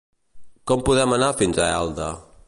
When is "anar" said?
1.17-1.27